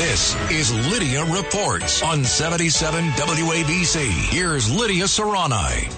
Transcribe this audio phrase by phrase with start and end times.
[0.00, 4.08] This is Lidia Reports on 77 WABC.
[4.32, 5.92] Here's Lidia Serrani.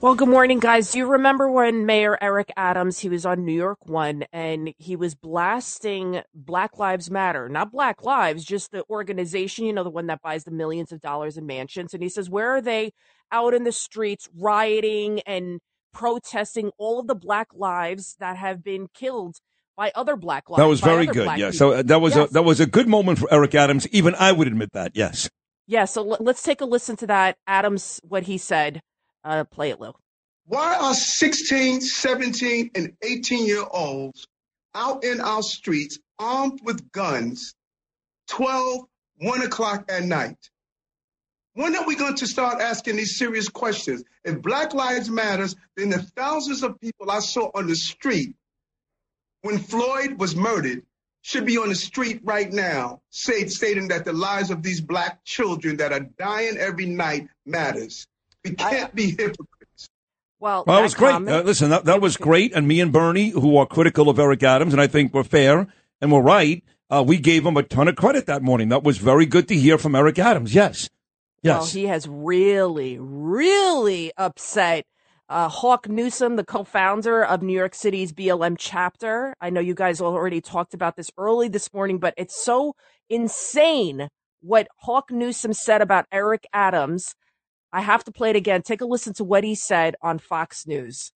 [0.00, 0.90] Well, good morning, guys.
[0.90, 4.96] Do you remember when Mayor Eric Adams, he was on New York One and he
[4.96, 10.06] was blasting Black Lives Matter, not Black Lives, just the organization, you know, the one
[10.06, 11.92] that buys the millions of dollars in mansions.
[11.92, 12.92] And he says, where are they
[13.30, 15.60] out in the streets rioting and
[15.92, 19.40] protesting all of the Black lives that have been killed
[19.78, 20.58] by other Black lives?
[20.60, 21.24] That was very good.
[21.24, 21.46] Black Yeah.
[21.52, 21.58] people?
[21.58, 22.28] So uh, that was Yes.
[22.28, 23.86] a that was a good moment for Eric Adams.
[23.92, 24.92] Even I would admit that.
[24.94, 25.30] Yes.
[25.68, 27.38] Yeah, so l- let's take a listen to that.
[27.46, 28.82] Adams, what he said.
[29.24, 29.92] Uh, play it, Lou.
[30.46, 34.26] Why are 16, 17, and 18 year olds
[34.74, 37.54] out in our streets armed with guns
[38.28, 38.84] 12,
[39.18, 40.38] 1 o'clock at night?
[41.54, 44.04] When are we going to start asking these serious questions?
[44.24, 48.34] If Black Lives Matters, then the thousands of people I saw on the street
[49.42, 50.82] when Floyd was murdered
[51.22, 55.24] should be on the street right now, say, stating that the lives of these black
[55.24, 58.06] children that are dying every night matters.
[58.44, 59.88] We can't be hypocrites.
[60.40, 61.14] Well, Well, that that was great.
[61.28, 62.54] Uh, listen, that, that was great.
[62.54, 65.66] And me and Bernie, who are critical of Eric Adams, and I think we're fair
[66.00, 68.68] and we're right, uh, we gave him a ton of credit that morning.
[68.68, 70.54] That was very good to hear from Eric Adams.
[70.54, 70.88] Yes.
[71.44, 71.72] Well, Yes.
[71.72, 74.86] he has really, really upset
[75.28, 79.34] uh, Hawk Newsom, the co-founder of New York City's BLM chapter.
[79.40, 82.74] I know you guys already talked about this early this morning, but it's so
[83.10, 84.08] insane
[84.40, 87.14] what Hawk Newsom said about Eric Adams.
[87.72, 88.62] I have to play it again.
[88.62, 91.12] Take a listen to what he said on Fox News.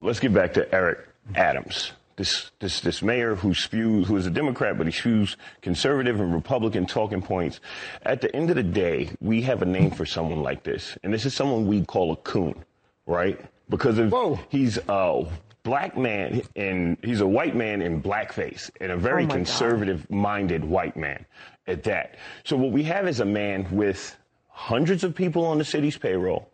[0.00, 1.00] Let's get back to Eric
[1.34, 1.92] Adams.
[2.16, 6.32] This, this, this mayor who spews, who is a Democrat, but he spews conservative and
[6.32, 7.60] Republican talking points.
[8.02, 10.96] At the end of the day, we have a name for someone like this.
[11.02, 12.64] And this is someone we call a coon,
[13.04, 13.38] right?
[13.68, 14.12] Because of,
[14.48, 15.24] he's a
[15.64, 19.36] black man and he's a white man in blackface and a very Oh my God.
[19.38, 21.26] conservative minded white man
[21.66, 22.16] at that.
[22.44, 24.16] So what we have is a man with
[24.48, 26.48] hundreds of people on the city's payroll,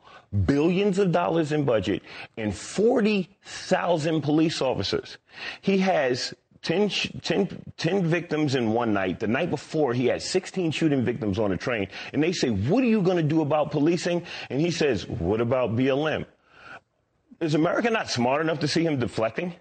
[0.47, 2.03] billions of dollars in budget,
[2.39, 5.19] and 40,000 police officers.
[5.61, 6.89] He has 10,
[7.23, 9.21] 10, 10 victims in one night.
[9.21, 11.89] The night before, he had 16 shooting victims on a train.
[12.13, 14.25] And they say, What are you going to do about policing?
[14.49, 16.25] And he says, What about BLM?
[17.43, 19.57] Is America not smart enough to see him deflecting?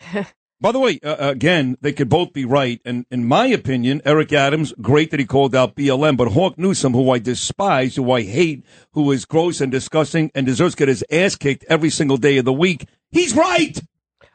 [0.60, 2.80] By the way, uh, again, they could both be right.
[2.84, 6.94] And in my opinion, Eric Adams, great that he called out BLM, but Hawk Newsom,
[6.94, 10.88] who I despise, who I hate, who is gross and disgusting and deserves to get
[10.88, 13.80] his ass kicked every single day of the week, he's right.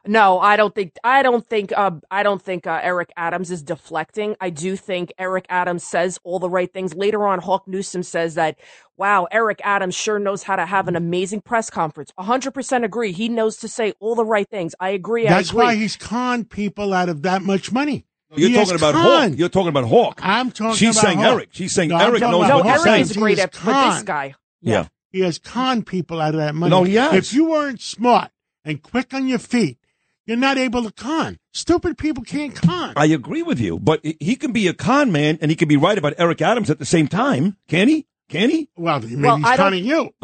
[0.07, 3.61] No, I don't think I don't think uh, I don't think uh, Eric Adams is
[3.61, 4.35] deflecting.
[4.41, 6.95] I do think Eric Adams says all the right things.
[6.95, 8.57] Later on, Hawk Newsom says that,
[8.97, 13.11] "Wow, Eric Adams sure knows how to have an amazing press conference." 100% agree.
[13.11, 14.73] He knows to say all the right things.
[14.79, 15.27] I agree.
[15.27, 15.63] I That's agree.
[15.63, 18.05] why he's conned people out of that much money.
[18.35, 19.33] You're He talking has about Hawk.
[19.37, 20.19] You're talking about Hawk.
[20.23, 21.33] I'm talking She's about saying Hawk.
[21.33, 21.49] Eric.
[21.51, 22.71] She's saying No, Eric knows what no, he's Hawk.
[22.71, 23.01] Eric saying.
[23.01, 24.07] is great at, has but this conned.
[24.07, 24.87] guy, Yeah.
[25.11, 26.69] He has conned people out of that money.
[26.71, 27.13] No, he has.
[27.13, 28.31] If you weren't smart
[28.63, 29.77] and quick on your feet,
[30.25, 31.37] you're not able to con.
[31.53, 32.93] Stupid people can't con.
[32.95, 35.77] I agree with you, but he can be a con man and he can be
[35.77, 37.57] right about Eric Adams at the same time.
[37.67, 38.07] Can he?
[38.29, 38.69] Can he?
[38.77, 40.11] well, maybe Well, he's I don't- conning you.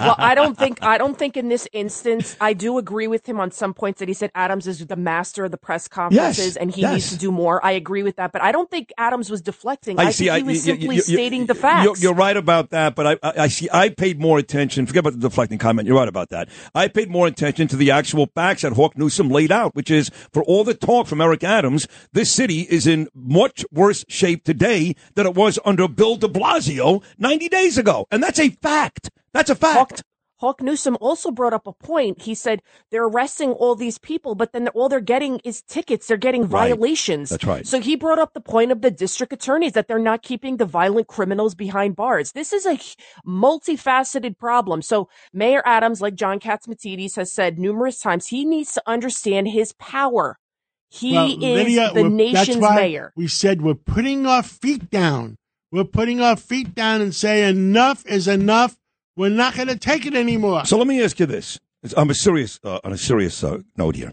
[0.04, 3.40] well, I don't think I don't think in this instance I do agree with him
[3.40, 6.56] on some points that he said Adams is the master of the press conferences Yes,
[6.56, 6.92] and he yes.
[6.92, 7.64] needs to do more.
[7.64, 9.98] I agree with that, but I don't think Adams was deflecting.
[9.98, 10.24] I, see.
[10.24, 11.84] think I, he was you- simply you- stating the facts.
[11.84, 13.68] You're, you're right about that, but I, I, I see.
[13.72, 14.86] I paid more attention.
[14.86, 15.86] Forget about the deflecting comment.
[15.88, 16.48] You're right about that.
[16.74, 20.10] I paid more attention to the actual facts that Hawk Newsom laid out, which is
[20.32, 24.94] for all the talk from Eric Adams, this city is in much worse shape today
[25.14, 29.10] than it was under Bill De Blasio 90 days ago, and that's a fact.
[29.34, 29.76] That's a fact.
[29.76, 30.00] Hawk,
[30.38, 32.22] Hawk Newsom also brought up a point.
[32.22, 36.06] He said they're arresting all these people, but then all they're getting is tickets.
[36.06, 36.50] They're getting Right.
[36.70, 37.30] violations.
[37.30, 37.66] That's right.
[37.66, 40.64] So he brought up the point of the district attorneys that they're not keeping the
[40.66, 42.32] violent criminals behind bars.
[42.32, 42.78] This is a
[43.26, 44.82] multifaceted problem.
[44.82, 49.72] So Mayor Adams, like John Catsimatidis has said numerous times, he needs to understand his
[49.74, 50.38] power.
[50.90, 53.12] He Well, is Lidia, the nation's mayor.
[53.16, 55.36] We said we're putting our feet down.
[55.72, 58.76] We're putting our feet down and say enough is enough.
[59.16, 60.64] We're not going to take it anymore.
[60.64, 61.58] So let me ask you this:
[61.96, 64.12] I'm a serious uh, on a serious uh, note here.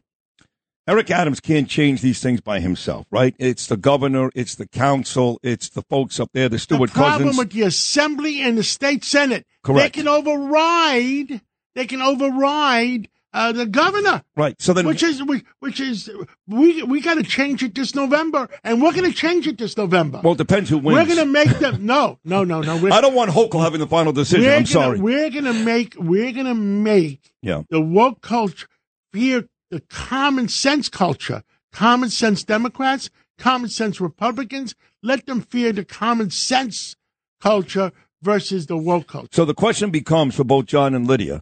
[0.88, 3.36] Eric Adams can't change these things by himself, right?
[3.38, 6.90] It's the governor, it's the council, it's the folks up there, the the problem
[7.30, 7.38] cousins.
[7.38, 9.94] with the assembly and the state senate, Correct.
[9.94, 11.42] they can override.
[11.76, 14.24] They can override uh, the governor.
[14.36, 14.60] right.
[14.62, 16.10] So then, which is which, which is
[16.48, 19.78] we we got to change it this November, and we're going to change it this
[19.78, 20.22] November.
[20.24, 20.98] well, it depends who wins.
[20.98, 22.78] we're going to make them no, no, no, no.
[22.78, 24.46] We're, I don't want Hochul having the final decision.
[24.48, 25.00] I'm gonna, sorry.
[25.00, 27.64] We're going to make we're going to make Yeah.
[27.70, 28.68] the woke culture
[29.14, 31.44] fear the common sense culture.
[31.72, 34.76] Common sense Democrats, common sense Republicans.
[35.02, 36.98] Let them fear the common sense
[37.40, 37.92] culture
[38.22, 39.30] versus the woke culture.
[39.32, 41.42] So the question becomes for both John and Lidia.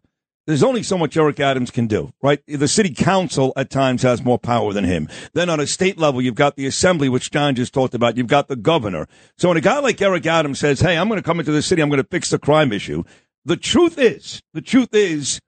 [0.49, 2.39] There's only so much Eric Adams can do, right?
[2.47, 5.07] The city council at times has more power than him.
[5.33, 8.17] Then on a state level, you've got the assembly, which John just talked about.
[8.17, 9.07] You've got the governor.
[9.37, 11.61] So when a guy like Eric Adams says, Hey, I'm going to come into the
[11.61, 11.83] city.
[11.83, 13.03] I'm going to fix the crime issue.
[13.45, 15.39] The truth is, the truth is,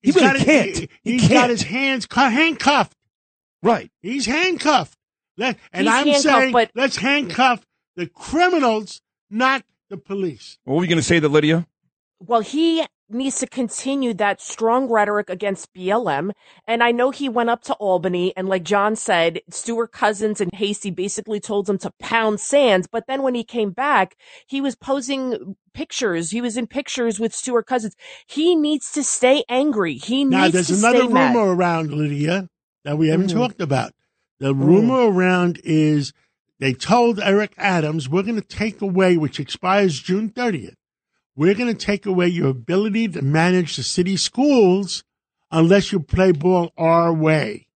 [0.00, 0.76] he He's really got his- can't.
[0.76, 1.32] he- He he's can't.
[1.34, 2.96] got his hands handcuffed.
[3.64, 3.90] right.
[4.00, 4.96] He's handcuffed.
[5.38, 7.66] Let, and He's I'm handcuffed, saying but- let's handcuff
[7.96, 10.56] the criminals, not the police.
[10.62, 11.66] What were you going to say to Lidia?
[12.20, 16.30] Well, he needs to continue that strong rhetoric against BLM.
[16.66, 20.90] And I know he went up to Albany and like John said, Stewart-Cousins and Heastie
[20.90, 22.86] basically told him to pound sands.
[22.90, 24.16] But then when he came back,
[24.46, 26.30] he was posing pictures.
[26.30, 27.96] He was in pictures with Stewart-Cousins.
[28.26, 29.94] He needs to stay angry.
[29.94, 31.34] He Now, needs there's another stay mad.
[31.34, 32.48] rumor around, Lidia,
[32.84, 33.34] that we haven't Mhm.
[33.34, 33.92] talked about.
[34.38, 36.12] The rumor around is
[36.58, 40.74] they told Eric Adams, we're going to take away, which expires June 30th,
[41.36, 45.04] we're going to take away your ability to manage the city schools
[45.50, 47.66] unless you play ball our way.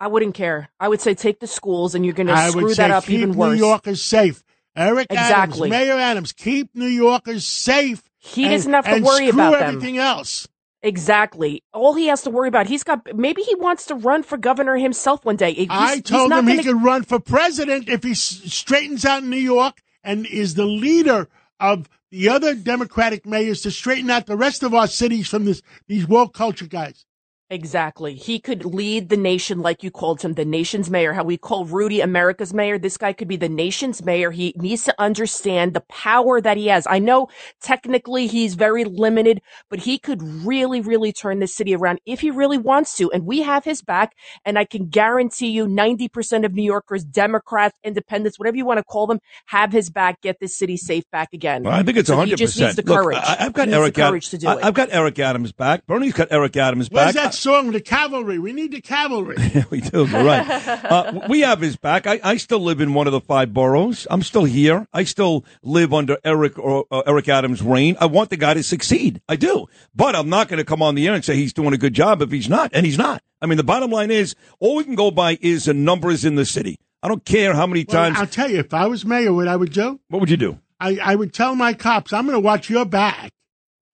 [0.00, 0.70] I wouldn't care.
[0.78, 3.04] I would say take the schools and you're going to I screw would that up
[3.04, 3.58] keep even New worse.
[3.58, 4.44] Yorkers safe.
[4.76, 5.68] Eric Exactly.
[5.68, 8.02] Adams, Mayor Adams, keep New Yorkers safe.
[8.18, 9.62] He and- doesn't have to worry about them.
[9.76, 10.46] everything else.
[10.82, 11.64] Exactly.
[11.74, 14.76] All he has to worry about, he's got, maybe he wants to run for governor
[14.76, 15.52] himself one day.
[15.52, 19.24] He's- I told him he gonna- could run for president if he s- straightens out
[19.24, 21.28] New York and is the leader
[21.60, 25.62] of the other Democratic mayors to straighten out the rest of our cities from this
[25.86, 27.04] these woke culture guys.
[27.50, 28.14] Exactly.
[28.14, 31.64] He could lead the nation like you called him, the nation's mayor, how we call
[31.64, 32.78] Rudy America's mayor.
[32.78, 34.30] This guy could be the nation's mayor.
[34.30, 36.86] He needs to understand the power that he has.
[36.90, 37.28] I know
[37.62, 39.40] technically he's very limited,
[39.70, 43.10] but he could really, really turn this city around if he really wants to.
[43.12, 44.14] And we have his back.
[44.44, 48.84] And I can guarantee you 90% of New Yorkers, Democrats, independents, whatever you want to
[48.84, 51.62] call them, have his back, get this city safe back again.
[51.62, 52.76] Well, I think it's So he just needs percent.
[52.76, 53.18] the courage.
[53.22, 54.30] I, have got He needs Eric the courage Adams.
[54.30, 54.64] to do I, it.
[54.64, 55.86] have got Eric Adams back.
[55.86, 57.32] Bernie's got Eric Adams Where's back.
[57.38, 58.38] Song, The Cavalry?
[58.38, 59.36] We need the cavalry.
[59.70, 60.06] we do.
[60.06, 60.46] You're right.
[60.88, 62.06] Uh, we have his back.
[62.06, 64.06] I, I still live in one of the five boroughs.
[64.10, 64.86] I'm still here.
[64.92, 67.96] I still live under Eric or uh, Eric Adams' reign.
[68.00, 69.20] I want the guy to succeed.
[69.28, 71.74] I do, but I'm not going to come on the air and say he's doing
[71.74, 73.22] a good job if he's not, and he's not.
[73.42, 76.34] I mean, the bottom line is all we can go by is the numbers in
[76.36, 76.78] the city.
[77.02, 78.18] I don't care how many Well, times.
[78.18, 80.58] I'll tell you, if I was mayor, what I would do, what would you do?
[80.80, 83.30] I, I would tell my cops, I'm going to watch your back.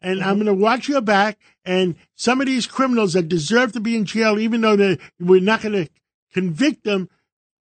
[0.00, 1.38] And I'm going to watch your back.
[1.64, 5.40] And some of these criminals that deserve to be in jail, even though they, we're
[5.40, 5.90] not going to
[6.32, 7.08] convict them,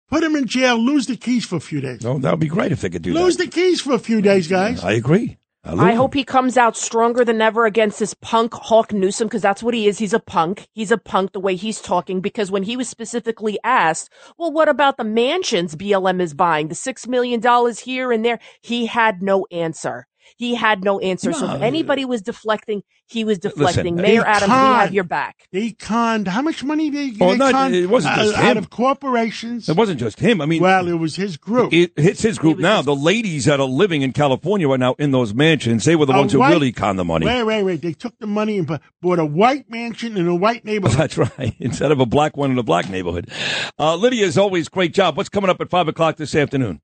[0.09, 2.05] put them in jail, lose the keys for a few days.
[2.05, 3.43] Oh, that would be great if they could do Lose that.
[3.43, 4.83] Lose the keys for a few days, guys.
[4.83, 5.37] I agree.
[5.65, 9.63] I hope he comes out stronger than ever against this punk Hawk Newsom because that's
[9.63, 9.97] what he is.
[9.97, 10.67] He's a punk.
[10.73, 14.67] He's a punk the way he's talking because when he was specifically asked, well, what
[14.67, 16.67] about the mansions BLM is buying?
[16.67, 18.39] The six million dollars here and there.
[18.61, 20.05] He had no answer.
[20.37, 21.31] He had no answer.
[21.33, 23.95] so if anybody was deflecting, he was deflecting.
[23.95, 25.47] Listen, Mayor he Adams, we have your back.
[25.51, 28.41] They conned, how much money did they, Oh, they not- conned it wasn't just uh,
[28.41, 28.57] out him.
[28.57, 29.69] of corporations?
[29.69, 30.41] It wasn't just him.
[30.41, 31.73] I mean, well, it was his group.
[31.73, 32.77] It hits his group was now.
[32.77, 36.05] just- The ladies that are living in California right now in those mansions, they were
[36.05, 37.25] the A ones who really con the money.
[37.25, 37.81] Wait, wait, wait.
[37.81, 40.97] They took the money and bought a white mansion in a white neighborhood.
[40.97, 41.55] That's right.
[41.59, 43.29] Instead of a black one in a black neighborhood.
[43.77, 45.17] Uh, Lidia, as always, great job.
[45.17, 46.81] What's coming up at 5 o'clock this afternoon?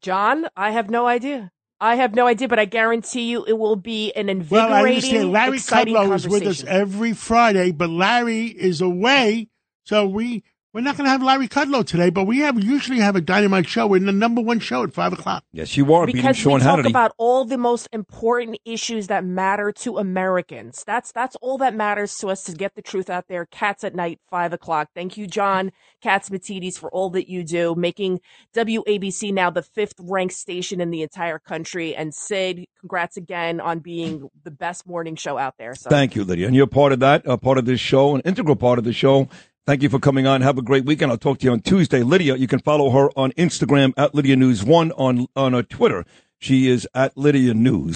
[0.00, 1.50] John, I have no idea.
[1.80, 4.88] I have no idea, but I guarantee you it will be an invigorating, Well, I
[4.88, 9.48] understand Larry exciting Kudlow is with us every Friday, but Larry is away,
[9.84, 12.10] so we we're not going to have Larry Kudlow today.
[12.10, 13.86] But we have usually have a dynamite show.
[13.86, 15.44] We're in the number one show at five o'clock.
[15.52, 16.90] Yes, you are beating because Sean we talk Hannity.
[16.90, 20.82] about all the most important issues that matter to Americans.
[20.84, 23.46] That's that's all that matters to us to get the truth out there.
[23.46, 24.88] Cats at night, five o'clock.
[24.94, 25.70] Thank you, John
[26.04, 28.20] Catsimatidis, for all that you do, making
[28.54, 31.94] WABC now the fifth ranked station in the entire country.
[31.94, 35.76] And Sid, congrats again on being the best morning show out there.
[35.76, 36.48] So Thank you, Lidia.
[36.48, 38.92] And you're part of that, uh, part of this show, an integral part of the
[38.92, 39.28] show.
[39.66, 40.42] Thank you for coming on.
[40.42, 41.10] Have a great weekend.
[41.10, 42.02] I'll talk to you on Tuesday.
[42.02, 46.04] Lidia, you can follow her on Instagram at Lidia News One on on uh, Twitter.
[46.38, 47.92] She is at Lidia News.